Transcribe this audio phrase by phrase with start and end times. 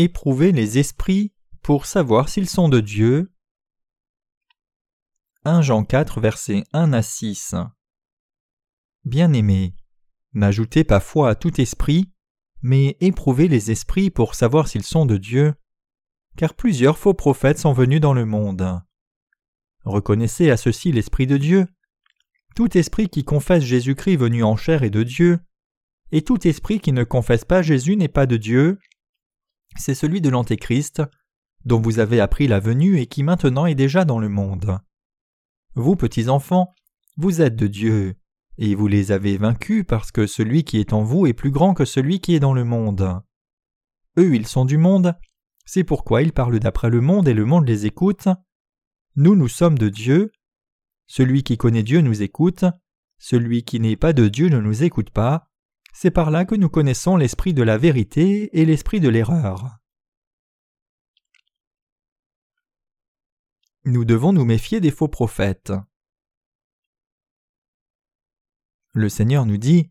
[0.00, 3.32] Éprouvez les esprits pour savoir s'ils sont de Dieu.
[5.44, 7.56] 1 Jean 4, versets 1 à 6.
[9.04, 9.74] Bien-aimés,
[10.34, 12.12] n'ajoutez pas foi à tout esprit,
[12.62, 15.56] mais éprouvez les esprits pour savoir s'ils sont de Dieu,
[16.36, 18.80] car plusieurs faux prophètes sont venus dans le monde.
[19.82, 21.66] Reconnaissez à ceci l'Esprit de Dieu.
[22.54, 25.40] Tout esprit qui confesse Jésus-Christ venu en chair est de Dieu,
[26.12, 28.78] et tout esprit qui ne confesse pas Jésus n'est pas de Dieu.
[29.78, 31.02] C'est celui de l'Antéchrist,
[31.64, 34.78] dont vous avez appris la venue et qui maintenant est déjà dans le monde.
[35.74, 36.74] Vous, petits enfants,
[37.16, 38.16] vous êtes de Dieu,
[38.58, 41.74] et vous les avez vaincus parce que celui qui est en vous est plus grand
[41.74, 43.22] que celui qui est dans le monde.
[44.18, 45.14] Eux, ils sont du monde,
[45.64, 48.26] c'est pourquoi ils parlent d'après le monde et le monde les écoute.
[49.16, 50.32] Nous, nous sommes de Dieu.
[51.06, 52.64] Celui qui connaît Dieu nous écoute,
[53.18, 55.47] celui qui n'est pas de Dieu ne nous écoute pas.
[56.00, 59.78] C'est par là que nous connaissons l'esprit de la vérité et l'esprit de l'erreur.
[63.84, 65.72] Nous devons nous méfier des faux prophètes.
[68.92, 69.90] Le Seigneur nous dit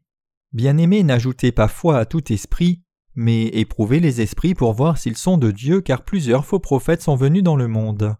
[0.54, 2.82] Bien-aimés, n'ajoutez pas foi à tout esprit,
[3.16, 7.18] mais éprouvez les esprits pour voir s'ils sont de Dieu, car plusieurs faux prophètes sont
[7.18, 8.16] venus dans le monde.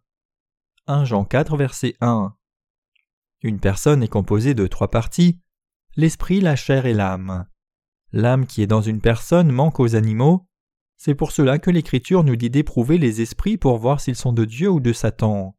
[0.88, 2.36] 1 Jean 4, verset 1.
[3.44, 5.40] Une personne est composée de trois parties
[5.96, 7.48] l'esprit, la chair et l'âme.
[8.14, 10.48] L'âme qui est dans une personne manque aux animaux.
[10.98, 14.46] C'est pour cela que l'Écriture nous dit d'éprouver les esprits pour voir s'ils sont de
[14.46, 15.56] Dieu ou de Satan.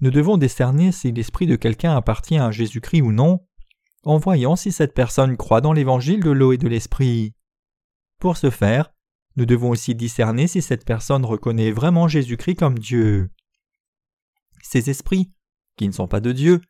[0.00, 3.46] Nous devons décerner si l'esprit de quelqu'un appartient à Jésus-Christ ou non,
[4.02, 7.34] en voyant si cette personne croit dans l'évangile de l'eau et de l'esprit.
[8.18, 8.92] Pour ce faire,
[9.36, 13.30] nous devons aussi discerner si cette personne reconnaît vraiment Jésus-Christ comme Dieu.
[14.62, 15.32] Ces esprits,
[15.76, 16.60] qui ne sont pas de Dieu,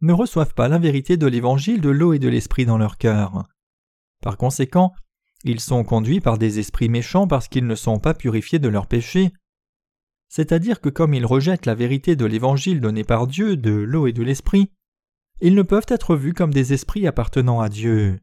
[0.00, 3.48] ne reçoivent pas la vérité de l'évangile de l'eau et de l'esprit dans leur cœur.
[4.22, 4.92] Par conséquent,
[5.44, 8.86] ils sont conduits par des esprits méchants parce qu'ils ne sont pas purifiés de leurs
[8.86, 9.32] péchés.
[10.28, 14.12] C'est-à-dire que comme ils rejettent la vérité de l'évangile donné par Dieu de l'eau et
[14.12, 14.70] de l'esprit,
[15.40, 18.20] ils ne peuvent être vus comme des esprits appartenant à Dieu.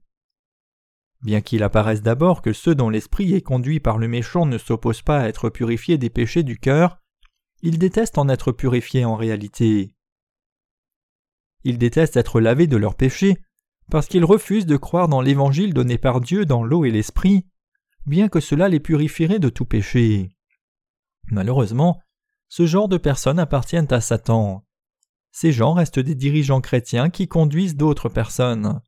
[1.21, 5.01] Bien qu'il apparaisse d'abord que ceux dont l'esprit est conduit par le méchant ne s'opposent
[5.01, 6.99] pas à être purifiés des péchés du cœur,
[7.61, 9.95] ils détestent en être purifiés en réalité.
[11.63, 13.37] Ils détestent être lavés de leurs péchés
[13.89, 17.45] parce qu'ils refusent de croire dans l'évangile donné par Dieu dans l'eau et l'esprit,
[18.05, 20.29] bien que cela les purifierait de tout péché.
[21.31, 21.99] Malheureusement,
[22.49, 24.65] ce genre de personnes appartiennent à Satan
[25.35, 28.79] ces gens restent des dirigeants chrétiens qui conduisent d'autres personnes.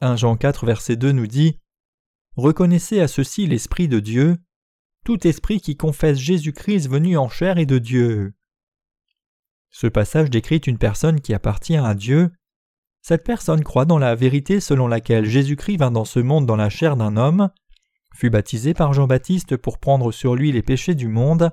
[0.00, 1.60] 1 Jean 4 verset 2 nous dit
[2.36, 4.38] Reconnaissez à ceci l'Esprit de Dieu,
[5.04, 8.32] tout esprit qui confesse Jésus-Christ venu en chair est de Dieu.
[9.68, 12.32] Ce passage décrit une personne qui appartient à Dieu.
[13.02, 16.70] Cette personne croit dans la vérité selon laquelle Jésus-Christ vint dans ce monde dans la
[16.70, 17.50] chair d'un homme,
[18.14, 21.50] fut baptisé par Jean-Baptiste pour prendre sur lui les péchés du monde,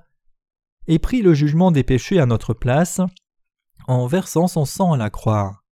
[0.87, 3.01] et prit le jugement des péchés à notre place,
[3.87, 5.63] en versant son sang à la croix.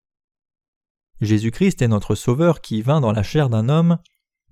[1.20, 3.98] Jésus-Christ est notre Sauveur qui vint dans la chair d'un homme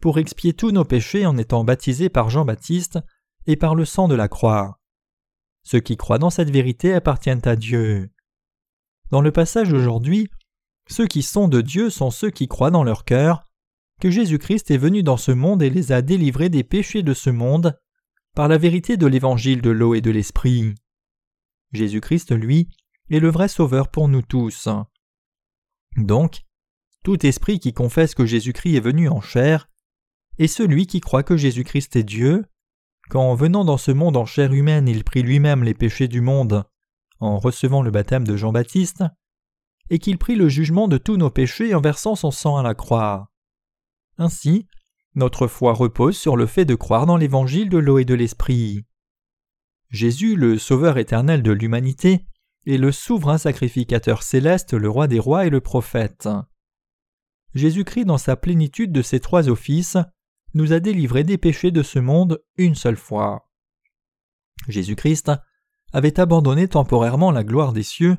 [0.00, 2.98] pour expier tous nos péchés en étant baptisé par Jean-Baptiste
[3.46, 4.80] et par le sang de la croix.
[5.64, 8.10] Ceux qui croient dans cette vérité appartiennent à Dieu.
[9.10, 10.28] Dans le passage d'aujourd'hui,
[10.88, 13.44] ceux qui sont de Dieu sont ceux qui croient dans leur cœur
[14.00, 17.30] que Jésus-Christ est venu dans ce monde et les a délivrés des péchés de ce
[17.30, 17.78] monde
[18.34, 20.74] par la vérité de l'évangile de l'eau et de l'esprit.
[21.72, 22.68] Jésus-Christ, lui,
[23.10, 24.68] est le vrai Sauveur pour nous tous.
[25.96, 26.42] Donc,
[27.02, 29.68] tout esprit qui confesse que Jésus-Christ est venu en chair,
[30.38, 32.44] est celui qui croit que Jésus-Christ est Dieu,
[33.08, 36.64] quand venant dans ce monde en chair humaine il prit lui-même les péchés du monde
[37.20, 39.04] en recevant le baptême de Jean-Baptiste,
[39.90, 42.74] et qu'il prit le jugement de tous nos péchés en versant son sang à la
[42.74, 43.30] croix.
[44.18, 44.66] Ainsi,
[45.14, 48.84] notre foi repose sur le fait de croire dans l'évangile de l'eau et de l'esprit.
[49.90, 52.26] Jésus, le Sauveur éternel de l'humanité,
[52.66, 56.28] et le souverain sacrificateur céleste, le roi des rois et le prophète.
[57.54, 59.96] Jésus-Christ, dans sa plénitude de ses trois offices,
[60.52, 63.48] nous a délivrés des péchés de ce monde une seule fois.
[64.68, 65.30] Jésus-Christ
[65.92, 68.16] avait abandonné temporairement la gloire des cieux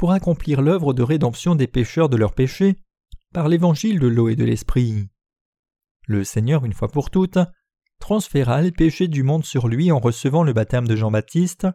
[0.00, 2.76] pour accomplir l'œuvre de rédemption des pécheurs de leurs péchés
[3.34, 5.10] par l'évangile de l'eau et de l'esprit.
[6.06, 7.38] Le Seigneur, une fois pour toutes,
[7.98, 11.66] transféra les péchés du monde sur lui en recevant le baptême de Jean-Baptiste,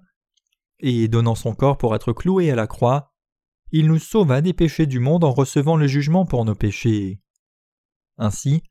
[0.79, 3.13] et donnant son corps pour être cloué à la croix,
[3.71, 7.21] il nous sauva des péchés du monde en recevant le jugement pour nos péchés.
[8.17, 8.63] Ainsi,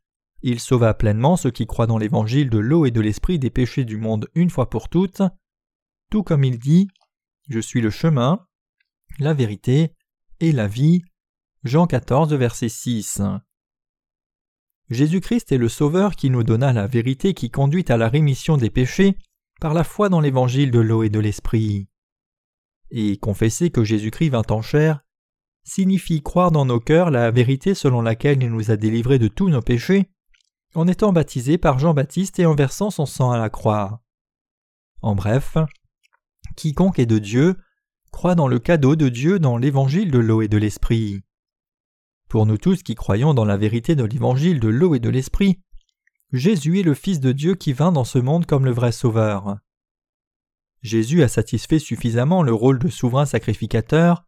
[0.42, 3.84] il sauva pleinement ceux qui croient dans l'évangile de l'eau et de l'esprit des péchés
[3.84, 5.22] du monde une fois pour toutes,
[6.10, 6.88] tout comme il dit
[7.48, 8.44] Je suis le chemin,
[9.18, 9.92] la vérité
[10.40, 11.02] et la vie.
[11.62, 13.22] Jean 14, verset 6.
[14.90, 18.70] Jésus-Christ est le Sauveur qui nous donna la vérité qui conduit à la rémission des
[18.70, 19.16] péchés
[19.60, 21.88] par la foi dans l'évangile de l'eau et de l'esprit.
[22.90, 25.00] Et confesser que Jésus-Christ vint en chair
[25.62, 29.48] signifie croire dans nos cœurs la vérité selon laquelle il nous a délivrés de tous
[29.48, 30.10] nos péchés
[30.74, 34.02] en étant baptisé par Jean-Baptiste et en versant son sang à la croix.
[35.00, 35.56] En bref,
[36.56, 37.56] quiconque est de Dieu
[38.14, 41.24] croit dans le cadeau de Dieu dans l'évangile de l'eau et de l'esprit.
[42.28, 45.58] Pour nous tous qui croyons dans la vérité de l'évangile de l'eau et de l'esprit,
[46.32, 49.58] Jésus est le Fils de Dieu qui vint dans ce monde comme le vrai Sauveur.
[50.80, 54.24] Jésus a satisfait suffisamment le rôle de souverain sacrificateur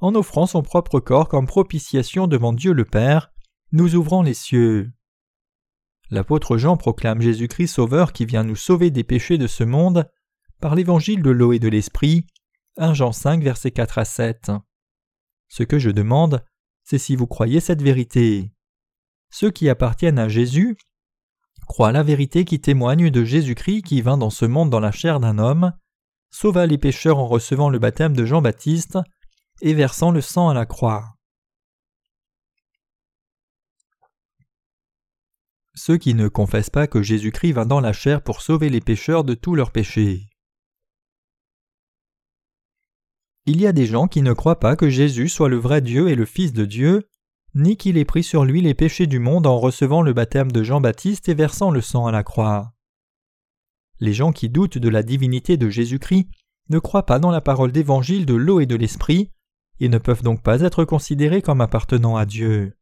[0.00, 3.30] en offrant son propre corps comme propitiation devant Dieu le Père,
[3.72, 4.90] nous ouvrant les cieux.
[6.10, 10.08] L'apôtre Jean proclame Jésus-Christ Sauveur qui vient nous sauver des péchés de ce monde
[10.58, 12.24] par l'évangile de l'eau et de l'esprit,
[12.80, 14.52] 1 Jean 5 versets 4 à 7.
[15.48, 16.42] Ce que je demande,
[16.82, 18.54] c'est si vous croyez cette vérité.
[19.30, 20.78] Ceux qui appartiennent à Jésus
[21.66, 25.20] croient la vérité qui témoigne de Jésus-Christ qui vint dans ce monde dans la chair
[25.20, 25.74] d'un homme,
[26.30, 28.98] sauva les pécheurs en recevant le baptême de Jean-Baptiste
[29.60, 31.18] et versant le sang à la croix.
[35.74, 39.24] Ceux qui ne confessent pas que Jésus-Christ vint dans la chair pour sauver les pécheurs
[39.24, 40.29] de tous leurs péchés.
[43.46, 46.08] Il y a des gens qui ne croient pas que Jésus soit le vrai Dieu
[46.08, 47.08] et le Fils de Dieu,
[47.54, 50.62] ni qu'il ait pris sur lui les péchés du monde en recevant le baptême de
[50.62, 52.72] Jean-Baptiste et versant le sang à la croix.
[53.98, 56.28] Les gens qui doutent de la divinité de Jésus-Christ
[56.68, 59.30] ne croient pas dans la parole d'évangile de l'eau et de l'esprit,
[59.80, 62.76] et ne peuvent donc pas être considérés comme appartenant à Dieu.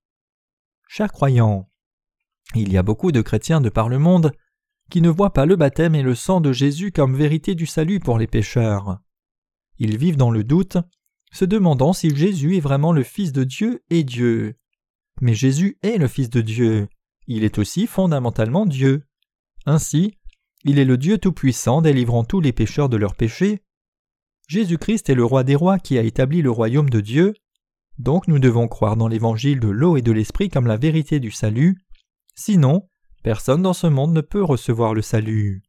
[0.88, 1.68] Chers croyants,
[2.54, 4.32] il y a beaucoup de chrétiens de par le monde
[4.90, 8.00] qui ne voient pas le baptême et le sang de Jésus comme vérité du salut
[8.00, 9.00] pour les pécheurs.
[9.78, 10.78] Ils vivent dans le doute,
[11.32, 14.56] se demandant si Jésus est vraiment le Fils de Dieu et Dieu.
[15.20, 16.88] Mais Jésus est le Fils de Dieu.
[17.26, 19.04] Il est aussi fondamentalement Dieu.
[19.66, 20.14] Ainsi,
[20.64, 23.62] il est le Dieu Tout-Puissant délivrant tous les pécheurs de leurs péchés.
[24.48, 27.34] Jésus-Christ est le roi des rois qui a établi le royaume de Dieu.
[27.98, 31.30] Donc nous devons croire dans l'évangile de l'eau et de l'esprit comme la vérité du
[31.30, 31.84] salut.
[32.34, 32.88] Sinon,
[33.22, 35.67] personne dans ce monde ne peut recevoir le salut.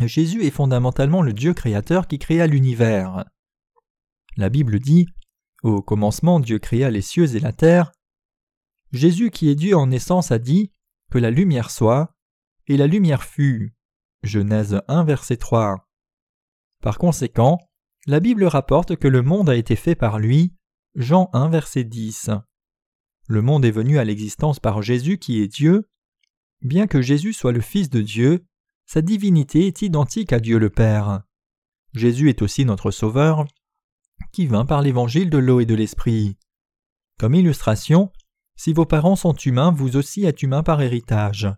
[0.00, 3.24] Jésus est fondamentalement le Dieu créateur qui créa l'univers.
[4.36, 5.06] La Bible dit
[5.62, 7.92] Au commencement Dieu créa les cieux et la terre.
[8.92, 10.72] Jésus qui est Dieu en essence a dit
[11.10, 12.14] Que la lumière soit,
[12.66, 13.74] et la lumière fut.
[14.22, 15.88] Genèse 1 verset 3.
[16.80, 17.58] Par conséquent,
[18.06, 20.54] la Bible rapporte que le monde a été fait par lui.
[20.94, 22.30] Jean 1 verset 10.
[23.28, 25.88] Le monde est venu à l'existence par Jésus qui est Dieu.
[26.60, 28.44] Bien que Jésus soit le Fils de Dieu,
[28.92, 31.22] sa divinité est identique à Dieu le Père.
[31.94, 33.46] Jésus est aussi notre Sauveur,
[34.32, 36.36] qui vint par l'évangile de l'eau et de l'esprit.
[37.18, 38.12] Comme illustration,
[38.54, 41.48] si vos parents sont humains, vous aussi êtes humain par héritage.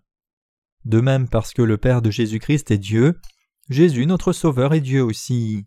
[0.84, 3.18] De même parce que le Père de Jésus-Christ est Dieu,
[3.68, 5.66] Jésus notre Sauveur est Dieu aussi.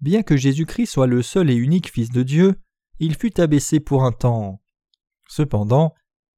[0.00, 2.54] Bien que Jésus-Christ soit le seul et unique Fils de Dieu,
[2.98, 4.62] il fut abaissé pour un temps.
[5.28, 5.92] Cependant,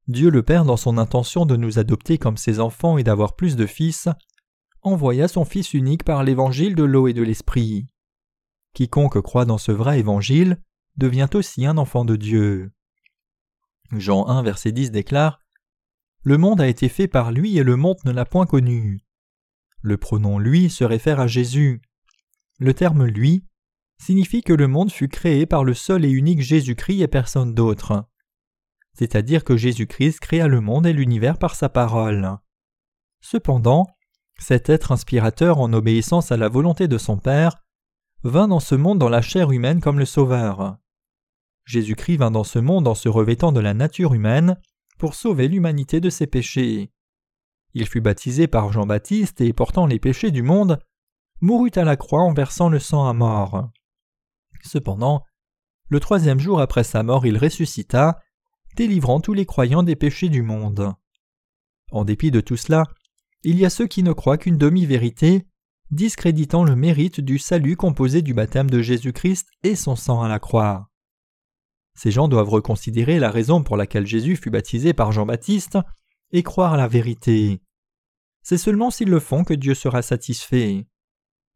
[0.06, 3.56] Dieu le Père, dans son intention de nous adopter comme ses enfants et d'avoir plus
[3.56, 4.08] de fils,
[4.82, 7.86] envoya son Fils unique par l'évangile de l'eau et de l'Esprit.
[8.74, 10.58] Quiconque croit dans ce vrai évangile
[10.96, 12.72] devient aussi un enfant de Dieu.
[13.92, 15.40] Jean 1 verset 10 déclare
[16.22, 19.00] Le monde a été fait par lui et le monde ne l'a point connu.
[19.80, 21.80] Le pronom lui se réfère à Jésus.
[22.58, 23.46] Le terme lui
[23.98, 28.04] signifie que le monde fut créé par le seul et unique Jésus-Christ et personne d'autre
[28.94, 32.38] c'est-à-dire que Jésus-Christ créa le monde et l'univers par sa parole.
[33.20, 33.86] Cependant,
[34.38, 37.62] cet être inspirateur en obéissance à la volonté de son Père
[38.22, 40.76] vint dans ce monde dans la chair humaine comme le Sauveur.
[41.64, 44.58] Jésus-Christ vint dans ce monde en se revêtant de la nature humaine
[44.98, 46.92] pour sauver l'humanité de ses péchés.
[47.74, 50.78] Il fut baptisé par Jean-Baptiste et portant les péchés du monde,
[51.40, 53.70] mourut à la croix en versant le sang à mort.
[54.62, 55.24] Cependant,
[55.88, 58.20] le troisième jour après sa mort il ressuscita,
[58.76, 60.92] délivrant tous les croyants des péchés du monde.
[61.90, 62.84] En dépit de tout cela,
[63.42, 65.46] il y a ceux qui ne croient qu'une demi-vérité,
[65.90, 70.38] discréditant le mérite du salut composé du baptême de Jésus-Christ et son sang à la
[70.38, 70.90] croix.
[71.94, 75.78] Ces gens doivent reconsidérer la raison pour laquelle Jésus fut baptisé par Jean-Baptiste
[76.32, 77.60] et croire à la vérité.
[78.42, 80.86] C'est seulement s'ils le font que Dieu sera satisfait.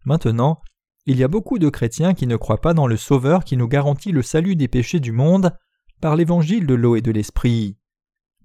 [0.04, 0.62] Maintenant,
[1.06, 3.66] il y a beaucoup de chrétiens qui ne croient pas dans le Sauveur qui nous
[3.66, 5.56] garantit le salut des péchés du monde
[6.00, 7.76] par l'évangile de l'eau et de l'esprit.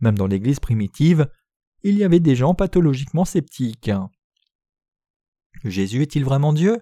[0.01, 1.29] Même dans l'Église primitive,
[1.83, 3.91] il y avait des gens pathologiquement sceptiques.
[5.63, 6.81] Jésus est-il vraiment Dieu?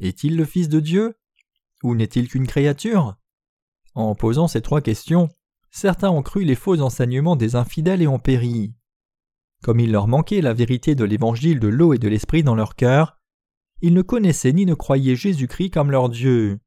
[0.00, 1.14] Est-il le Fils de Dieu?
[1.82, 3.16] Ou n'est-il qu'une créature?
[3.94, 5.28] En posant ces trois questions,
[5.70, 8.74] certains ont cru les faux enseignements des infidèles et ont péri.
[9.62, 12.76] Comme il leur manquait la vérité de l'évangile de l'eau et de l'esprit dans leur
[12.76, 13.18] cœur,
[13.80, 16.60] ils ne connaissaient ni ne croyaient Jésus-Christ comme leur Dieu.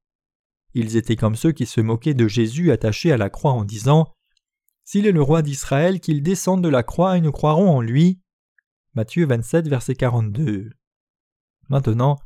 [0.74, 4.08] Ils étaient comme ceux qui se moquaient de Jésus attaché à la croix en disant
[4.84, 8.22] S'il est le roi d'Israël, qu'il descende de la croix et nous croirons en lui.
[8.94, 10.70] Matthieu 27, verset 42.
[11.70, 12.18] Maintenant,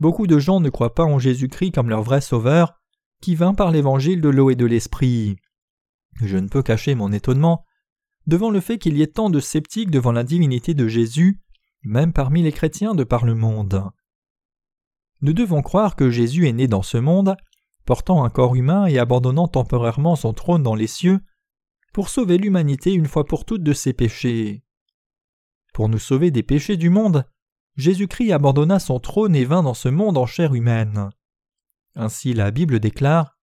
[0.00, 2.74] beaucoup de gens ne croient pas en Jésus-Christ comme leur vrai Sauveur,
[3.20, 5.36] qui vint par l'évangile de l'eau et de l'esprit.
[6.22, 7.64] Je ne peux cacher mon étonnement
[8.26, 11.40] devant le fait qu'il y ait tant de sceptiques devant la divinité de Jésus,
[11.82, 13.90] même parmi les chrétiens de par le monde.
[15.22, 17.36] Nous devons croire que Jésus est né dans ce monde,
[17.84, 21.20] portant un corps humain et abandonnant temporairement son trône dans les cieux,
[21.92, 24.62] pour sauver l'humanité une fois pour toutes de ses péchés.
[25.72, 27.24] Pour nous sauver des péchés du monde,
[27.76, 31.10] Jésus-Christ abandonna son trône et vint dans ce monde en chair humaine.
[31.94, 33.36] Ainsi la Bible déclare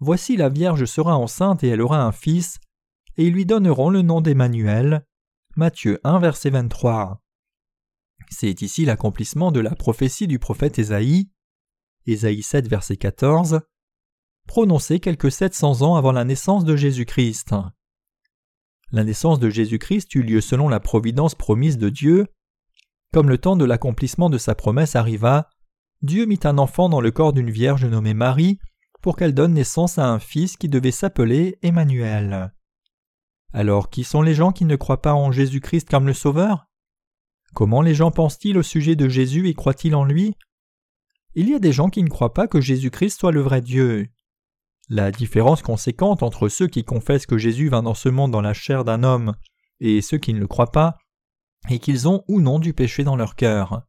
[0.00, 2.58] Voici la Vierge sera enceinte et elle aura un fils,
[3.16, 5.06] et ils lui donneront le nom d'Emmanuel.
[5.56, 7.22] Matthieu 1, verset 23.
[8.28, 11.30] C'est ici l'accomplissement de la prophétie du prophète Ésaïe,
[12.06, 13.60] Ésaïe 7, verset 14,
[14.46, 17.54] prononcée quelques 700 ans avant la naissance de Jésus-Christ.
[18.92, 22.26] La naissance de Jésus-Christ eut lieu selon la providence promise de Dieu.
[23.12, 25.48] Comme le temps de l'accomplissement de sa promesse arriva,
[26.02, 28.58] Dieu mit un enfant dans le corps d'une vierge nommée Marie
[29.02, 32.52] pour qu'elle donne naissance à un fils qui devait s'appeler Emmanuel.
[33.52, 36.66] Alors qui sont les gens qui ne croient pas en Jésus-Christ comme le Sauveur?
[37.54, 40.34] Comment les gens pensent-ils au sujet de Jésus et croient-ils en lui?
[41.34, 44.08] Il y a des gens qui ne croient pas que Jésus-Christ soit le vrai Dieu.
[44.90, 48.52] La différence conséquente entre ceux qui confessent que Jésus vint dans ce monde dans la
[48.52, 49.34] chair d'un homme
[49.80, 50.98] et ceux qui ne le croient pas
[51.70, 53.82] est qu'ils ont ou non du péché dans leur cœur.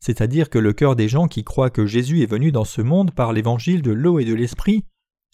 [0.00, 3.12] C'est-à-dire que le cœur des gens qui croient que Jésus est venu dans ce monde
[3.12, 4.84] par l'évangile de l'eau et de l'esprit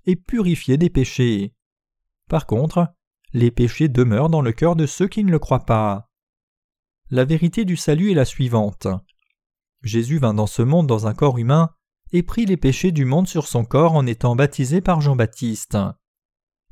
[0.06, 1.54] est purifié des péchés.
[2.28, 2.94] Par contre,
[3.32, 6.08] les péchés demeurent dans le cœur de ceux qui ne le croient pas.
[7.10, 8.86] La vérité du salut est la suivante.
[9.82, 11.74] Jésus vint dans ce monde dans un corps humain
[12.12, 15.76] et prit les péchés du monde sur son corps en étant baptisé par Jean-Baptiste.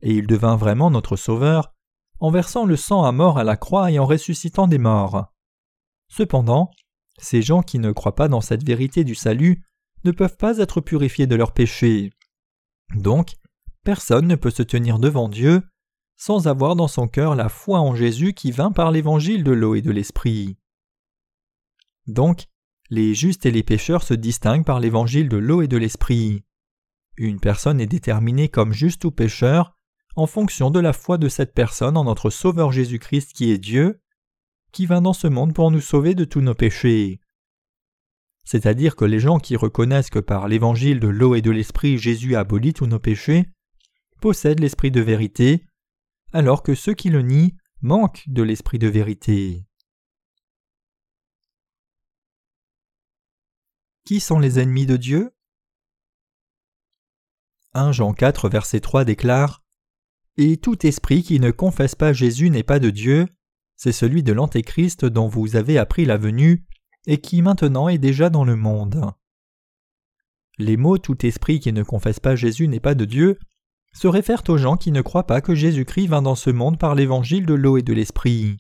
[0.03, 1.75] Et il devint vraiment notre Sauveur,
[2.19, 5.33] en versant le sang à mort à la croix et en ressuscitant des morts.
[6.09, 6.71] Cependant,
[7.19, 9.65] ces gens qui ne croient pas dans cette vérité du salut
[10.05, 12.13] ne peuvent pas être purifiés de leurs péchés.
[12.95, 13.35] Donc,
[13.85, 15.63] personne ne peut se tenir devant Dieu
[16.17, 19.75] sans avoir dans son cœur la foi en Jésus qui vint par l'évangile de l'eau
[19.75, 20.59] et de l'esprit.
[22.07, 22.45] Donc,
[22.91, 26.45] les justes et les pécheurs se distinguent par l'évangile de l'eau et de l'esprit.
[27.17, 29.77] Une personne est déterminée comme juste ou pécheur
[30.17, 34.01] en fonction de la foi de cette personne en notre Sauveur Jésus-Christ qui est Dieu,
[34.73, 37.21] qui vint dans ce monde pour nous sauver de tous nos péchés.
[38.45, 42.35] C'est-à-dire que les gens qui reconnaissent que par l'évangile de l'eau et de l'esprit Jésus
[42.35, 43.47] abolit tous nos péchés
[44.21, 45.65] possèdent l'esprit de vérité
[46.33, 49.65] alors que ceux qui le nient manquent de l'esprit de vérité.
[54.11, 55.31] Qui sont les ennemis de Dieu?
[57.75, 59.63] 1 Jean 4 verset 3 déclare
[60.37, 63.29] Et tout esprit qui ne confesse pas Jésus n'est pas de Dieu,
[63.77, 66.67] c'est celui de l'Antéchrist dont vous avez appris la venue
[67.07, 69.13] et qui maintenant est déjà dans le monde.
[70.59, 73.39] Les mots tout esprit qui ne confesse pas Jésus n'est pas de Dieu
[73.93, 76.97] se réfèrent aux gens qui ne croient pas que Jésus-Christ vint dans ce monde par
[76.97, 78.57] l'évangile de l'eau et de l'esprit.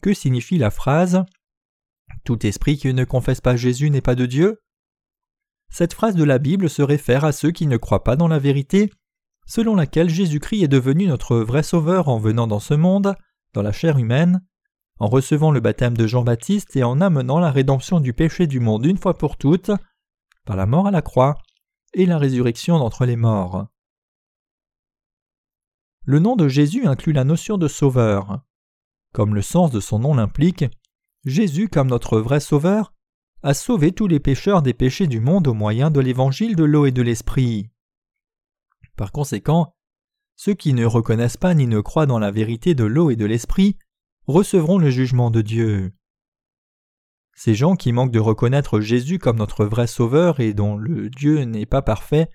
[0.00, 1.24] Que signifie la phrase
[2.24, 4.60] Tout esprit qui ne confesse pas Jésus n'est pas de Dieu
[5.70, 8.38] Cette phrase de la Bible se réfère à ceux qui ne croient pas dans la
[8.38, 8.92] vérité,
[9.46, 13.14] selon laquelle Jésus-Christ est devenu notre vrai Sauveur en venant dans ce monde,
[13.52, 14.44] dans la chair humaine,
[14.98, 18.86] en recevant le baptême de Jean-Baptiste et en amenant la rédemption du péché du monde
[18.86, 19.70] une fois pour toutes,
[20.44, 21.36] par la mort à la croix
[21.94, 23.66] et la résurrection d'entre les morts.
[26.04, 28.40] Le nom de Jésus inclut la notion de sauveur.
[29.12, 30.64] Comme le sens de son nom l'implique,
[31.26, 32.94] Jésus, comme notre vrai sauveur,
[33.42, 36.86] a sauvé tous les pécheurs des péchés du monde au moyen de l'évangile de l'eau
[36.86, 37.68] et de l'esprit.
[38.96, 39.74] Par conséquent,
[40.36, 43.24] ceux qui ne reconnaissent pas ni ne croient dans la vérité de l'eau et de
[43.24, 43.76] l'esprit
[44.28, 45.92] recevront le jugement de Dieu.
[47.34, 51.42] Ces gens qui manquent de reconnaître Jésus comme notre vrai sauveur et dont le Dieu
[51.42, 52.30] n'est pas parfait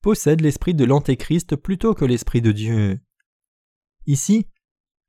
[0.00, 3.00] possèdent l'esprit de l'Antéchrist plutôt que l'esprit de Dieu.
[4.06, 4.46] Ici,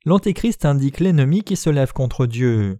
[0.04, 2.80] l'Antéchrist indique l'ennemi qui se lève contre Dieu.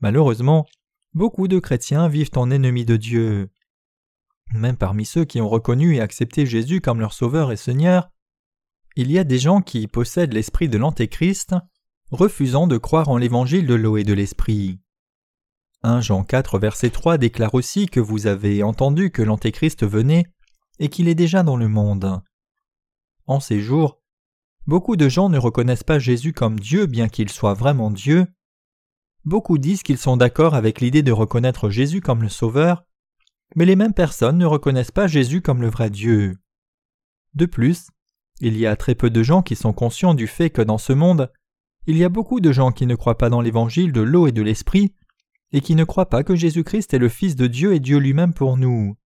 [0.00, 0.66] Malheureusement,
[1.14, 3.50] beaucoup de chrétiens vivent en ennemis de Dieu.
[4.52, 8.10] Même parmi ceux qui ont reconnu et accepté Jésus comme leur Sauveur et Seigneur,
[8.96, 11.54] il y a des gens qui possèdent l'esprit de l'Antéchrist,
[12.10, 14.80] refusant de croire en l'évangile de l'eau et de l'esprit.
[15.82, 20.26] 1 Jean 4 verset 3 déclare aussi que vous avez entendu que l'Antéchrist venait
[20.78, 22.20] et qu'il est déjà dans le monde.
[23.26, 24.02] en ces jours,
[24.66, 28.26] beaucoup de gens ne reconnaissent pas Jésus comme Dieu bien qu'il soit vraiment Dieu.
[29.24, 32.84] Beaucoup disent qu'ils sont d'accord avec l'idée de reconnaître Jésus comme le Sauveur,
[33.54, 36.38] mais les mêmes personnes ne reconnaissent pas Jésus comme le vrai Dieu.
[37.34, 37.88] De plus,
[38.40, 40.92] il y a très peu de gens qui sont conscients du fait que dans ce
[40.92, 41.30] monde,
[41.86, 44.32] il y a beaucoup de gens qui ne croient pas dans l'évangile de l'eau et
[44.32, 44.94] de l'esprit,
[45.52, 48.32] et qui ne croient pas que Jésus-Christ est le Fils de Dieu et Dieu lui-même
[48.32, 48.96] pour nous.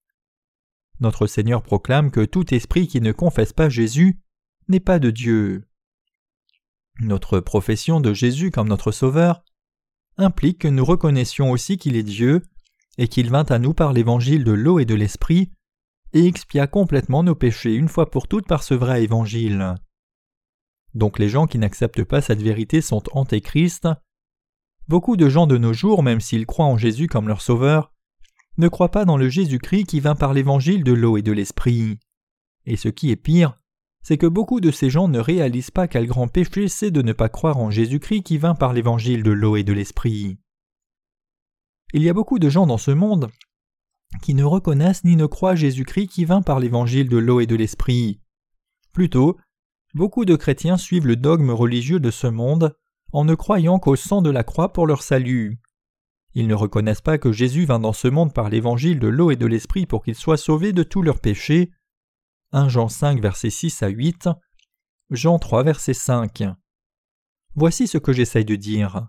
[1.01, 4.21] Notre Seigneur proclame que tout esprit qui ne confesse pas Jésus
[4.69, 5.65] n'est pas de Dieu.
[7.01, 9.43] Notre profession de Jésus comme notre Sauveur
[10.17, 12.43] implique que nous reconnaissions aussi qu'il est Dieu
[12.99, 15.51] et qu'il vint à nous par l'évangile de l'eau et de l'esprit
[16.13, 19.75] et expia complètement nos péchés une fois pour toutes par ce vrai évangile.
[20.95, 23.89] Donc les gens qui n'acceptent pas cette vérité sont antéchrist.
[24.87, 27.91] Beaucoup de gens de nos jours, même s'ils croient en Jésus comme leur sauveur,
[28.59, 31.99] ne croient pas dans le Jésus-Christ qui vint par l'évangile de l'eau et de l'esprit.
[32.67, 33.59] Et ce qui est pire,
[34.05, 37.15] c'est que beaucoup de ces gens ne réalisent pas quel grand péché c'est de ne
[37.15, 40.39] pas croire en Jésus-Christ qui vint par l'évangile de l'eau et de l'esprit.
[41.95, 43.31] Il y a beaucoup de gens dans ce monde
[44.23, 47.57] qui ne reconnaissent ni ne croient Jésus-Christ qui vint par l'évangile de l'eau et de
[47.57, 48.21] l'esprit.
[48.93, 49.39] Plutôt,
[49.95, 52.77] beaucoup de chrétiens suivent le dogme religieux de ce monde
[53.13, 55.61] en ne croyant qu'au sang de la croix pour leur salut.
[56.35, 59.37] Ils ne reconnaissent pas que Jésus vint dans ce monde par l'évangile de l'eau et
[59.37, 61.71] de l'esprit pour qu'ils soient sauvés de tous leurs péchés.
[62.55, 64.29] 1 Jean 5 versets 6 à 8,
[65.11, 66.45] Jean 3 verset 5.
[67.57, 69.09] Voici ce que j'essaye de dire.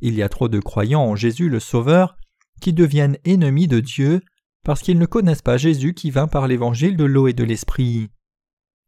[0.00, 2.16] Il y a trop de croyants en Jésus le Sauveur
[2.60, 4.20] qui deviennent ennemis de Dieu
[4.64, 8.08] parce qu'ils ne connaissent pas Jésus qui vint par l'évangile de l'eau et de l'esprit.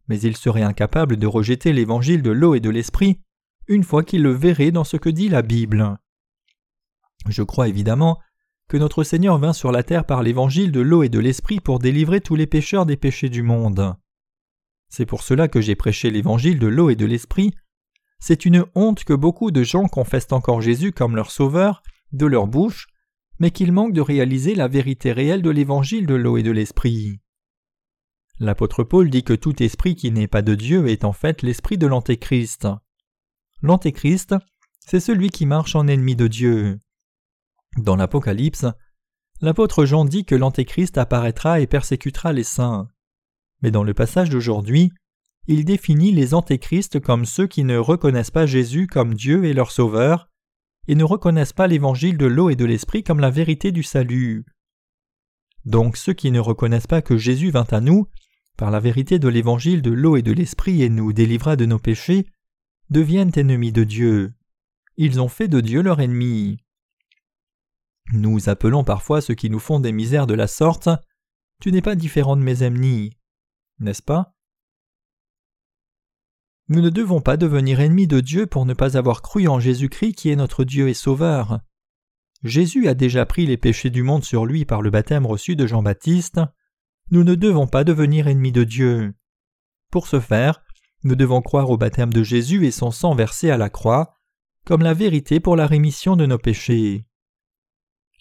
[0.06, 3.20] Mais ils seraient incapables de rejeter l'évangile de l'eau et de l'esprit
[3.66, 5.98] une fois qu'ils le verraient dans ce que dit la Bible.
[7.28, 8.20] Je crois évidemment
[8.76, 12.20] notre Seigneur vint sur la terre par l'évangile de l'eau et de l'esprit pour délivrer
[12.20, 13.94] tous les pécheurs des péchés du monde.
[14.88, 17.52] C'est pour cela que j'ai prêché l'évangile de l'eau et de l'esprit.
[18.18, 21.82] C'est une honte que beaucoup de gens confessent encore Jésus comme leur sauveur
[22.12, 22.88] de leur bouche,
[23.38, 27.20] mais qu'ils manquent de réaliser la vérité réelle de l'évangile de l'eau et de l'esprit.
[28.38, 31.78] L'apôtre Paul dit que tout esprit qui n'est pas de Dieu est en fait l'esprit
[31.78, 32.68] de l'Antéchrist.
[33.62, 34.34] L'Antéchrist,
[34.80, 36.80] c'est celui qui marche en ennemi de Dieu.
[37.78, 38.66] Dans l'Apocalypse,
[39.40, 42.88] l'apôtre Jean dit que l'Antéchrist apparaîtra et persécutera les saints.
[43.62, 44.92] Mais dans le passage d'aujourd'hui,
[45.46, 49.70] il définit les antéchrists comme ceux qui ne reconnaissent pas Jésus comme Dieu et leur
[49.70, 50.28] Sauveur,
[50.86, 54.44] et ne reconnaissent pas l'évangile de l'eau et de l'esprit comme la vérité du salut.
[55.64, 58.06] Donc ceux qui ne reconnaissent pas que Jésus vint à nous,
[58.56, 61.78] par la vérité de l'évangile de l'eau et de l'esprit et nous délivra de nos
[61.78, 62.26] péchés,
[62.90, 64.32] deviennent ennemis de Dieu.
[64.96, 66.58] Ils ont fait de Dieu leur ennemi.
[68.12, 70.88] Nous appelons parfois ceux qui nous font des misères de la sorte
[71.60, 73.16] Tu n'es pas différent de mes ennemis,
[73.78, 74.34] n'est-ce pas?
[76.68, 80.12] Nous ne devons pas devenir ennemis de Dieu pour ne pas avoir cru en Jésus-Christ
[80.14, 81.60] qui est notre Dieu et Sauveur.
[82.42, 85.66] Jésus a déjà pris les péchés du monde sur lui par le baptême reçu de
[85.66, 86.40] Jean-Baptiste.
[87.10, 89.14] Nous ne devons pas devenir ennemis de Dieu.
[89.90, 90.62] Pour ce faire,
[91.04, 94.14] nous devons croire au baptême de Jésus et son sang versé à la croix,
[94.64, 97.06] comme la vérité pour la rémission de nos péchés.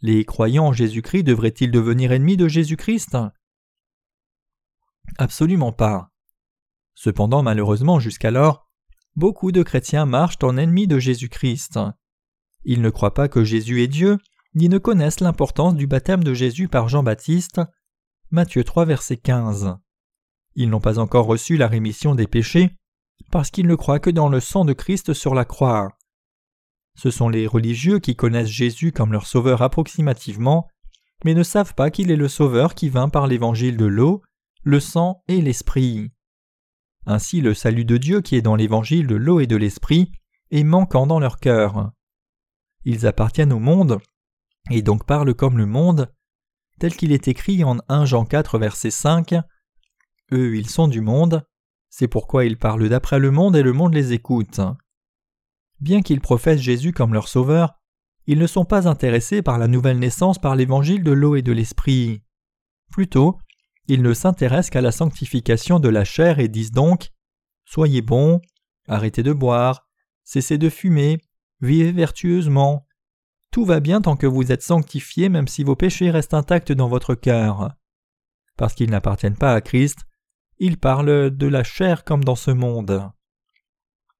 [0.01, 3.17] Les croyants en Jésus-Christ devraient-ils devenir ennemis de Jésus-Christ?
[5.17, 6.11] Absolument pas.
[6.95, 8.67] Cependant, malheureusement, jusqu'alors,
[9.15, 11.79] beaucoup de chrétiens marchent en ennemis de Jésus-Christ.
[12.63, 14.17] Ils ne croient pas que Jésus est Dieu,
[14.55, 17.61] ni ne connaissent l'importance du baptême de Jésus par Jean-Baptiste.
[18.31, 19.75] Matthieu 3, verset 15.
[20.55, 22.75] Ils n'ont pas encore reçu la rémission des péchés,
[23.31, 25.89] parce qu'ils ne croient que dans le sang de Christ sur la croix.
[26.95, 30.67] Ce sont les religieux qui connaissent Jésus comme leur sauveur approximativement,
[31.23, 34.21] mais ne savent pas qu'il est le sauveur qui vint par l'évangile de l'eau,
[34.63, 36.12] le sang et l'esprit.
[37.06, 40.12] Ainsi le salut de Dieu qui est dans l'évangile de l'eau et de l'esprit
[40.51, 41.91] est manquant dans leur cœur.
[42.84, 43.99] Ils appartiennent au monde,
[44.69, 46.12] et donc parlent comme le monde,
[46.80, 49.36] tel qu'il est écrit en 1 Jean 4 verset 5.
[50.32, 51.45] Eux ils sont du monde,
[51.89, 54.60] c'est pourquoi ils parlent d'après le monde et le monde les écoute.
[55.82, 57.74] Bien qu'ils professent Jésus comme leur sauveur,
[58.28, 61.52] ils ne sont pas intéressés par la nouvelle naissance par l'évangile de l'eau et de
[61.52, 62.22] l'esprit.
[62.91, 63.39] Plutôt,
[63.88, 67.10] ils ne s'intéressent qu'à la sanctification de la chair et disent donc
[67.65, 68.41] Soyez bons,
[68.88, 69.88] arrêtez de boire,
[70.24, 71.20] cessez de fumer,
[71.62, 72.88] vivez vertueusement.
[73.52, 76.88] Tout va bien tant que vous êtes sanctifiés même si vos péchés restent intacts dans
[76.88, 77.74] votre cœur.
[78.56, 80.00] Parce qu'ils n'appartiennent pas à Christ,
[80.60, 83.12] ils parlent de la chair comme dans ce monde.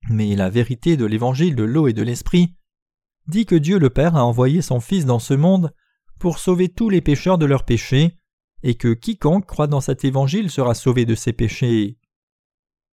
[0.09, 2.55] Mais la vérité de l'évangile de l'eau et de l'esprit
[3.27, 5.73] dit que Dieu le Père a envoyé son Fils dans ce monde
[6.19, 8.17] pour sauver tous les pécheurs de leurs péchés,
[8.63, 11.97] et que quiconque croit dans cet évangile sera sauvé de ses péchés.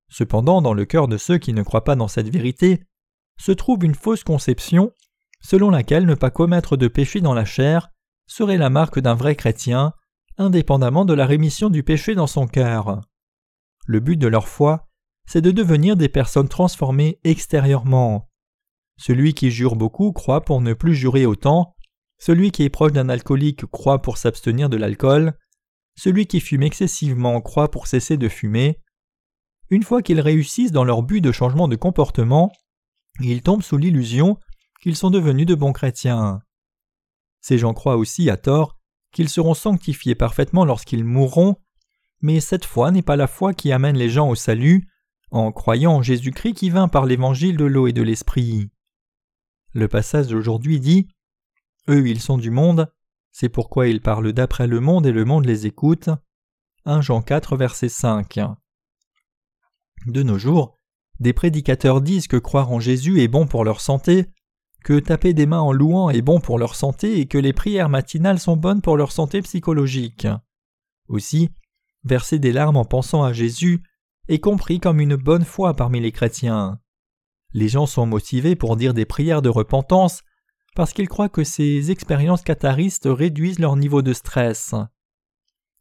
[0.08, 2.82] Cependant, dans le cœur de ceux qui ne croient pas dans cette vérité,
[3.38, 4.92] se trouve une fausse conception
[5.40, 7.90] selon laquelle ne pas commettre de péché dans la chair
[8.26, 9.92] serait la marque d'un vrai chrétien,
[10.36, 13.00] indépendamment de la rémission du péché dans son cœur.
[13.86, 14.87] Le but de leur foi,
[15.28, 18.30] c'est de devenir des personnes transformées extérieurement.
[18.96, 21.76] Celui qui jure beaucoup croit pour ne plus jurer autant,
[22.18, 25.34] celui qui est proche d'un alcoolique croit pour s'abstenir de l'alcool,
[25.96, 28.80] celui qui fume excessivement croit pour cesser de fumer.
[29.68, 32.50] Une fois qu'ils réussissent dans leur but de changement de comportement,
[33.20, 34.38] ils tombent sous l'illusion
[34.80, 36.40] qu'ils sont devenus de bons chrétiens.
[37.42, 38.78] Ces gens croient aussi, à tort,
[39.12, 41.56] qu'ils seront sanctifiés parfaitement lorsqu'ils mourront,
[42.22, 44.88] mais cette foi n'est pas la foi qui amène les gens au salut,
[45.30, 48.70] en croyant en Jésus-Christ qui vint par l'évangile de l'eau et de l'esprit.
[49.74, 51.08] Le passage d'aujourd'hui dit
[51.88, 52.92] Eux ils sont du monde,
[53.32, 56.08] c'est pourquoi ils parlent d'après le monde et le monde les écoute.
[56.84, 58.40] 1 Jean 4 verset 5.
[60.06, 60.78] De nos jours,
[61.20, 64.26] des prédicateurs disent que croire en Jésus est bon pour leur santé,
[64.84, 67.88] que taper des mains en louant est bon pour leur santé et que les prières
[67.88, 70.26] matinales sont bonnes pour leur santé psychologique.
[71.08, 71.50] Aussi,
[72.04, 73.82] verser des larmes en pensant à Jésus
[74.28, 76.78] est compris comme une bonne foi parmi les chrétiens.
[77.54, 80.22] Les gens sont motivés pour dire des prières de repentance
[80.74, 84.74] parce qu'ils croient que ces expériences catharistes réduisent leur niveau de stress.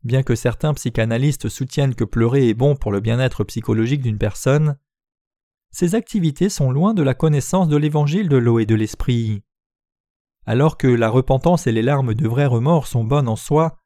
[0.03, 4.77] Bien que certains psychanalystes soutiennent que pleurer est bon pour le bien-être psychologique d'une personne,
[5.71, 9.43] ces activités sont loin de la connaissance de l'évangile de l'eau et de l'esprit.
[10.45, 13.77] Alors que la repentance et les larmes de vrai remords sont bonnes en soi,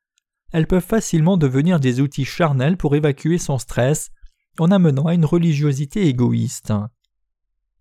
[0.54, 4.12] elles peuvent facilement devenir des outils charnels pour évacuer son stress
[4.60, 6.74] en amenant à une religiosité égoïste.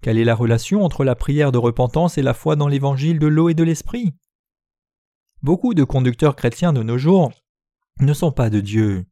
[0.02, 3.26] Quelle est la relation entre la prière de repentance et la foi dans l'évangile de
[3.26, 4.14] l'eau et de l'esprit?
[5.42, 7.32] Beaucoup de conducteurs chrétiens de nos jours
[8.00, 9.06] ne sont pas de Dieu.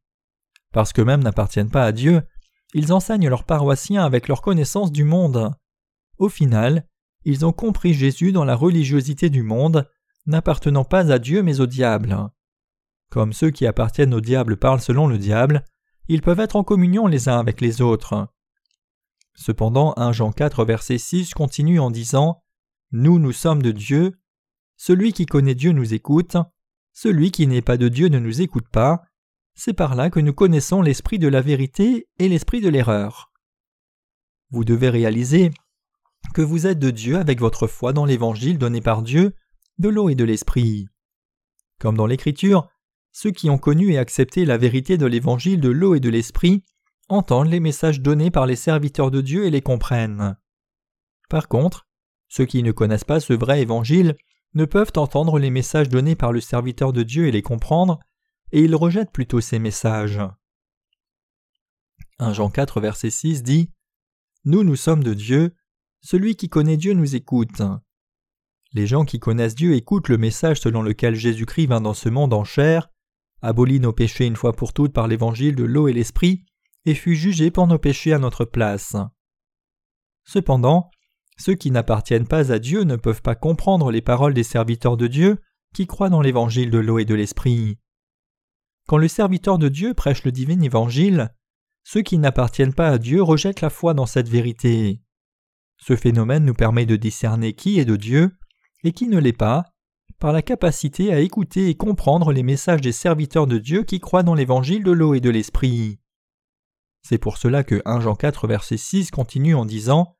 [0.72, 2.22] Parce qu'eux-mêmes n'appartiennent pas à Dieu,
[2.74, 5.52] ils enseignent leurs paroissiens avec leur connaissance du monde.
[6.18, 6.86] Au final,
[7.24, 9.88] ils ont compris Jésus dans la religiosité du monde,
[10.26, 12.16] n'appartenant pas à Dieu mais au diable.
[13.10, 15.64] Comme ceux qui appartiennent au diable parlent selon le diable,
[16.08, 18.28] ils peuvent être en communion les uns avec les autres.
[19.34, 22.42] Cependant, 1 Jean 4 verset 6 continue en disant
[22.90, 24.18] Nous, nous sommes de Dieu.
[24.76, 26.36] Celui qui connaît Dieu nous écoute.
[26.92, 29.02] Celui qui n'est pas de Dieu ne nous écoute pas.
[29.54, 33.30] C'est par là que nous connaissons l'esprit de la vérité et l'esprit de l'erreur.
[34.50, 35.52] Vous devez réaliser
[36.34, 39.34] que vous êtes de Dieu avec votre foi dans l'évangile donné par Dieu,
[39.78, 40.86] de l'eau et de l'esprit.
[41.78, 42.68] Comme dans l'Écriture,
[43.20, 46.62] ceux qui ont connu et accepté la vérité de l'évangile de l'eau et de l'esprit
[47.08, 50.36] entendent les messages donnés par les serviteurs de Dieu et les comprennent.
[51.28, 51.88] Par contre,
[52.28, 54.16] ceux qui ne connaissent pas ce vrai évangile
[54.54, 57.98] ne peuvent entendre les messages donnés par le serviteur de Dieu et les comprendre,
[58.52, 60.20] et il rejette plutôt ces messages.
[62.20, 63.72] 1 Jean 4 verset 6 dit
[64.44, 65.56] Nous nous sommes de Dieu,
[66.02, 67.62] celui qui connaît Dieu nous écoute.
[68.74, 72.32] Les gens qui connaissent Dieu écoutent le message selon lequel Jésus-Christ vint dans ce monde
[72.32, 72.88] en chair,
[73.42, 76.44] abolit nos péchés une fois pour toutes par l'évangile de l'eau et l'esprit,
[76.84, 78.96] et fut jugé pour nos péchés à notre place.
[80.24, 80.90] Cependant,
[81.38, 85.06] ceux qui n'appartiennent pas à Dieu ne peuvent pas comprendre les paroles des serviteurs de
[85.06, 85.38] Dieu
[85.74, 87.78] qui croient dans l'évangile de l'eau et de l'esprit.
[88.86, 91.34] Quand le serviteur de Dieu prêche le divin évangile,
[91.84, 95.00] ceux qui n'appartiennent pas à Dieu rejettent la foi dans cette vérité.
[95.78, 98.36] Ce phénomène nous permet de discerner qui est de Dieu
[98.84, 99.64] et qui ne l'est pas,
[100.18, 104.22] par la capacité à écouter et comprendre les messages des serviteurs de Dieu qui croient
[104.22, 105.98] dans l'évangile de l'eau et de l'esprit.
[107.02, 110.16] C'est pour cela que 1 Jean 4 verset 6 continue en disant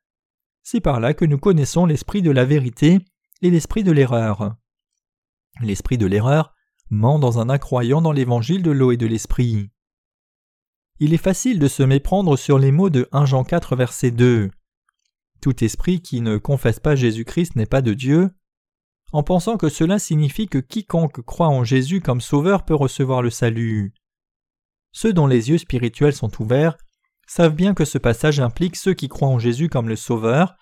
[0.63, 3.01] C'est par là que nous connaissons l'esprit de la vérité
[3.43, 4.55] et l'esprit de l'erreur.
[5.61, 6.55] L'esprit de l'erreur
[6.91, 9.71] ment dans un incroyant dans l'évangile de l'eau et de l'esprit.
[11.01, 14.51] Il est facile de se méprendre sur les mots de 1 Jean 4 verset 2.
[15.41, 18.31] Tout esprit qui ne confesse pas Jésus-Christ n'est pas de Dieu,
[19.13, 23.31] en pensant que cela signifie que quiconque croit en Jésus comme sauveur peut recevoir le
[23.31, 23.95] salut.
[24.93, 26.77] Ceux dont les yeux spirituels sont ouverts
[27.27, 30.57] savent bien que ce passage implique ceux qui croient en Jésus comme le sauveur,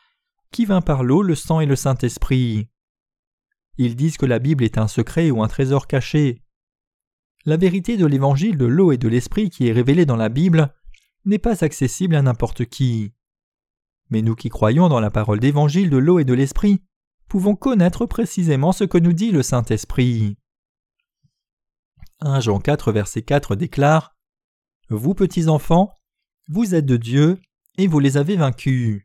[0.52, 2.68] qui vint par l'eau, le sang et le Saint-Esprit.
[3.78, 6.42] Ils disent que la Bible est un secret ou un trésor caché.
[7.44, 10.74] La vérité de l'évangile de l'eau et de l'esprit qui est révélée dans la Bible
[11.24, 13.12] n'est pas accessible à n'importe qui.
[14.10, 16.82] Mais nous qui croyons dans la parole d'évangile de l'eau et de l'esprit
[17.28, 20.36] pouvons connaître précisément ce que nous dit le Saint-Esprit.
[22.20, 24.16] 1 Jean 4 verset 4 déclare
[24.88, 25.92] Vous petits enfants,
[26.48, 27.40] vous êtes de Dieu
[27.78, 29.02] et vous les avez vaincus.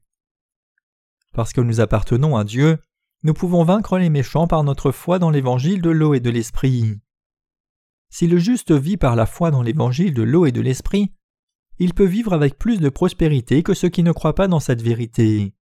[1.34, 2.78] Parce que nous appartenons à Dieu,
[3.24, 7.00] nous pouvons vaincre les méchants par notre foi dans l'évangile de l'eau et de l'esprit.
[8.10, 11.14] Si le juste vit par la foi dans l'évangile de l'eau et de l'esprit,
[11.80, 14.82] il peut vivre avec plus de prospérité que ceux qui ne croient pas dans cette
[14.82, 15.54] vérité.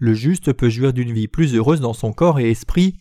[0.00, 2.96] Le juste peut jouir d'une vie plus heureuse dans son corps et esprit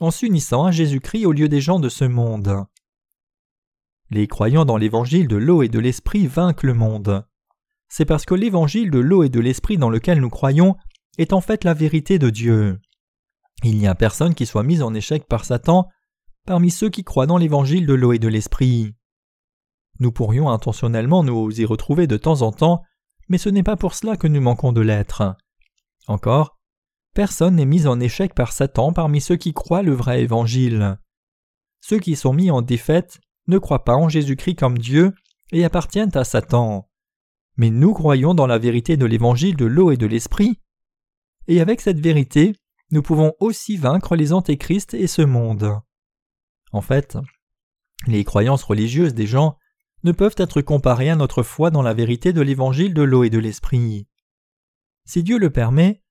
[0.00, 2.64] en s'unissant à Jésus-Christ au lieu des gens de ce monde.
[4.10, 7.26] Les croyants dans l'évangile de l'eau et de l'esprit vainquent le monde.
[7.88, 10.76] C'est parce que l'évangile de l'eau et de l'esprit dans lequel nous croyons
[11.18, 12.80] est en fait la vérité de Dieu.
[13.64, 15.88] Il n'y a personne qui soit mis en échec par Satan
[16.46, 18.94] parmi ceux qui croient dans l'évangile de l'eau et de l'esprit.
[20.00, 22.82] Nous pourrions intentionnellement nous y retrouver de temps en temps,
[23.28, 25.36] mais ce n'est pas pour cela que nous manquons de l'être.
[26.08, 26.58] Encore,
[27.14, 30.98] personne n'est mis en échec par Satan parmi ceux qui croient le vrai évangile.
[31.80, 35.14] Ceux qui sont mis en défaite ne croient pas en Jésus-Christ comme Dieu
[35.52, 36.88] et appartiennent à Satan.
[37.56, 40.60] Mais nous croyons dans la vérité de l'évangile de l'eau et de l'esprit,
[41.48, 42.54] et avec cette vérité,
[42.90, 45.80] nous pouvons aussi vaincre les antéchrists et ce monde.
[46.72, 47.18] En fait,
[48.06, 49.56] les croyances religieuses des gens
[50.04, 53.30] ne peuvent être comparées à notre foi dans la vérité de l'évangile de l'eau et
[53.30, 54.06] de l'esprit.
[55.08, 56.02] Si Dieu le permet,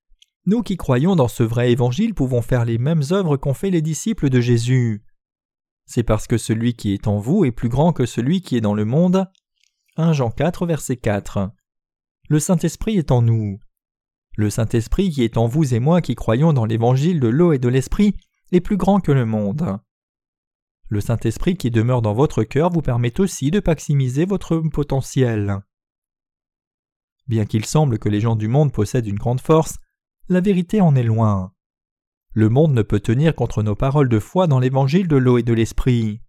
[0.44, 3.80] nous qui croyons dans ce vrai évangile pouvons faire les mêmes œuvres qu'ont fait les
[3.80, 5.04] disciples de Jésus.
[5.86, 8.60] C'est parce que celui qui est en vous est plus grand que celui qui est
[8.60, 9.30] dans le monde.
[9.98, 11.52] 1 Jean 4, verset 4.
[12.28, 13.60] Le Saint-Esprit est en nous.
[14.36, 17.60] Le Saint-Esprit qui est en vous et moi qui croyons dans l'évangile de l'eau et
[17.60, 18.16] de l'esprit
[18.50, 19.78] est plus grand que le monde.
[20.88, 25.62] Le Saint-Esprit qui demeure dans votre cœur vous permet aussi de maximiser votre potentiel.
[27.28, 29.78] Bien qu'il semble que les gens du monde possèdent une grande force,
[30.28, 31.52] la vérité en est loin.
[32.32, 35.42] Le monde ne peut tenir contre nos paroles de foi dans l'évangile de l'eau et
[35.42, 36.22] de l'esprit.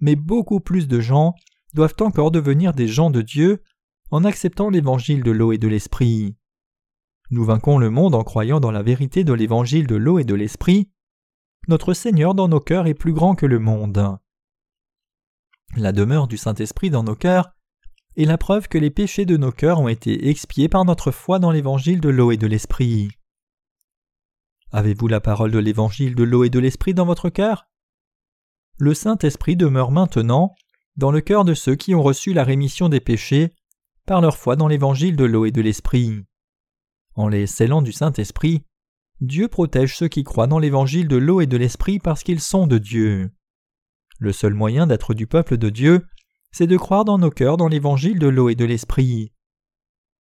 [0.00, 1.34] Mais beaucoup plus de gens
[1.74, 3.62] doivent encore devenir des gens de Dieu
[4.10, 6.36] en acceptant l'évangile de l'eau et de l'esprit.
[7.30, 10.34] Nous vainquons le monde en croyant dans la vérité de l'évangile de l'eau et de
[10.34, 10.90] l'esprit.
[11.68, 14.18] Notre Seigneur dans nos cœurs est plus grand que le monde.
[15.76, 17.50] La demeure du Saint-Esprit dans nos cœurs
[18.16, 21.38] est la preuve que les péchés de nos cœurs ont été expiés par notre foi
[21.38, 23.08] dans l'évangile de l'eau et de l'esprit.
[24.72, 27.66] Avez-vous la parole de l'évangile de l'eau et de l'esprit dans votre cœur?
[28.78, 30.54] Le Saint-Esprit demeure maintenant
[30.96, 33.54] dans le cœur de ceux qui ont reçu la rémission des péchés
[34.06, 36.24] par leur foi dans l'évangile de l'eau et de l'esprit.
[37.14, 38.64] En les scellant du Saint-Esprit,
[39.20, 42.66] Dieu protège ceux qui croient dans l'évangile de l'eau et de l'esprit parce qu'ils sont
[42.66, 43.30] de Dieu.
[44.18, 46.04] Le seul moyen d'être du peuple de Dieu,
[46.54, 49.32] c'est de croire dans nos cœurs dans l'évangile de l'eau et de l'esprit.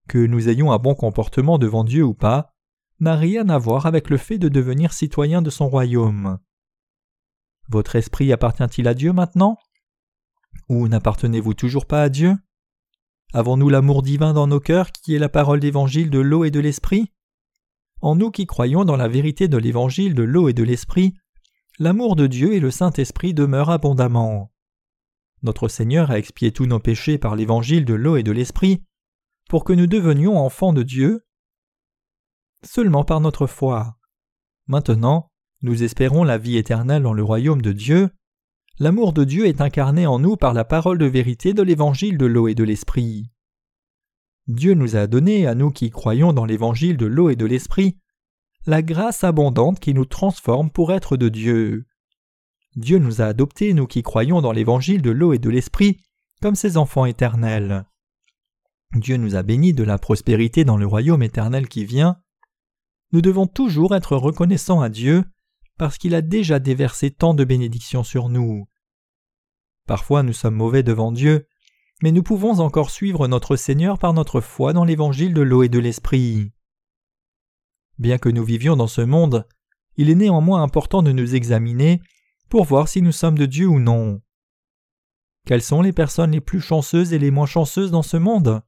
[0.10, 2.56] Que nous ayons un bon comportement devant Dieu ou pas,
[3.00, 6.39] n'a rien à voir avec le fait de devenir citoyen de son royaume.
[7.69, 9.60] Votre esprit appartient-il à Dieu maintenant?
[10.69, 12.36] Ou n'appartenez-vous toujours pas à Dieu?
[13.34, 16.60] Avons-nous l'amour divin dans nos cœurs qui est la parole d'évangile de l'eau et de
[16.60, 17.12] l'esprit?
[18.02, 21.13] En nous qui croyons dans la vérité de l'évangile de l'eau et de l'esprit,
[21.78, 24.53] l'amour de Dieu et le Saint-Esprit demeurent abondamment.
[25.43, 28.84] Notre Seigneur a expié tous nos péchés par l'évangile de l'eau et de l'esprit,
[29.49, 31.25] pour que nous devenions enfants de Dieu
[32.65, 33.97] seulement par notre foi.
[34.67, 35.29] Maintenant,
[35.62, 38.10] nous espérons la vie éternelle dans le royaume de Dieu.
[38.79, 42.25] L'amour de Dieu est incarné en nous par la parole de vérité de l'évangile de
[42.25, 43.29] l'eau et de l'esprit.
[44.47, 47.97] Dieu nous a donné, à nous qui croyons dans l'évangile de l'eau et de l'esprit,
[48.65, 51.86] la grâce abondante qui nous transforme pour être de Dieu.
[52.76, 56.02] Dieu nous a adoptés, nous qui croyons dans l'évangile de l'eau et de l'esprit,
[56.42, 57.86] comme ses enfants éternels.
[58.96, 62.18] Dieu nous a bénis de la prospérité dans le royaume éternel qui vient
[63.14, 65.24] nous devons toujours être reconnaissants à Dieu
[65.78, 68.68] parce qu'il a déjà déversé tant de bénédictions sur nous.
[69.86, 71.48] Parfois nous sommes mauvais devant Dieu,
[72.02, 75.70] mais nous pouvons encore suivre notre Seigneur par notre foi dans l'évangile de l'eau et
[75.70, 76.52] de l'esprit.
[78.00, 79.48] Bien que nous vivions dans ce monde,
[79.96, 82.02] il est néanmoins important de nous examiner
[82.54, 84.22] pour voir si nous sommes de Dieu ou non.
[85.48, 88.62] Quelles sont les personnes les plus chanceuses et les moins chanceuses dans ce monde?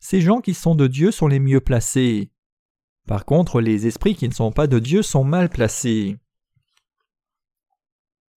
[0.00, 2.32] Ces gens qui sont de Dieu sont les mieux placés.
[3.06, 6.18] Par contre, les esprits qui ne sont pas de Dieu sont mal placés.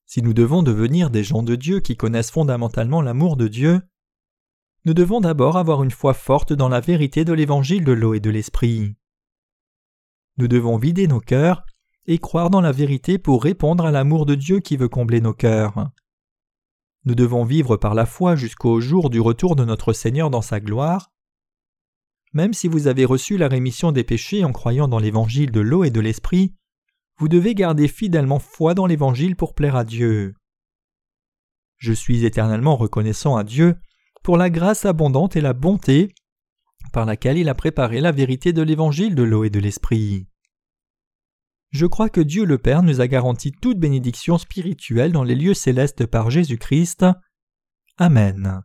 [0.05, 3.81] Si nous devons devenir des gens de Dieu qui connaissent fondamentalement l'amour de Dieu,
[4.86, 8.19] nous devons d'abord avoir une foi forte dans la vérité de l'évangile de l'eau et
[8.19, 8.95] de l'esprit.
[10.38, 11.65] Nous devons vider nos cœurs
[12.07, 15.33] et croire dans la vérité pour répondre à l'amour de Dieu qui veut combler nos
[15.33, 15.89] cœurs.
[17.05, 20.59] Nous devons vivre par la foi jusqu'au jour du retour de notre Seigneur dans sa
[20.59, 21.11] gloire,
[22.35, 25.85] même si vous avez reçu la rémission des péchés en croyant dans l'évangile de l'eau
[25.85, 26.53] et de l'esprit,
[27.17, 30.33] vous devez garder fidèlement foi dans l'évangile pour plaire à Dieu.
[31.77, 33.75] Je suis éternellement reconnaissant à Dieu
[34.21, 36.13] pour la grâce abondante et la bonté
[36.91, 40.27] par laquelle il a préparé la vérité de l'évangile de l'eau et de l'esprit.
[41.75, 45.53] Je crois que Dieu le Père nous a garanti toute bénédiction spirituelle dans les lieux
[45.53, 47.05] célestes par Jésus-Christ.
[47.97, 48.61] Amen.